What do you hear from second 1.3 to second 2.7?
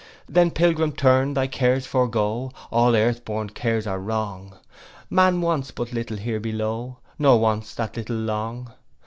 thy cares forego;